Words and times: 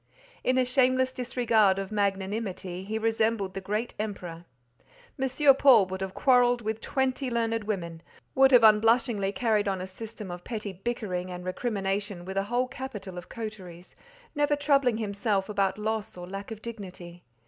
In 0.43 0.57
a 0.57 0.65
shameless 0.65 1.13
disregard 1.13 1.77
of 1.77 1.91
magnanimity, 1.91 2.83
he 2.85 2.97
resembled 2.97 3.53
the 3.53 3.61
great 3.61 3.93
Emperor. 3.99 4.45
M. 5.21 5.55
Paul 5.55 5.85
would 5.85 6.01
have 6.01 6.15
quarrelled 6.15 6.63
with 6.63 6.81
twenty 6.81 7.29
learned 7.29 7.65
women, 7.65 8.01
would 8.33 8.51
have 8.51 8.63
unblushingly 8.63 9.31
carried 9.31 9.67
on 9.67 9.79
a 9.79 9.85
system 9.85 10.31
of 10.31 10.43
petty 10.43 10.73
bickering 10.73 11.29
and 11.29 11.45
recrimination 11.45 12.25
with 12.25 12.37
a 12.37 12.45
whole 12.45 12.67
capital 12.67 13.15
of 13.19 13.29
coteries, 13.29 13.95
never 14.33 14.55
troubling 14.55 14.97
himself 14.97 15.49
about 15.49 15.77
loss 15.77 16.17
or 16.17 16.27
lack 16.27 16.49
of 16.49 16.63
dignity. 16.63 17.23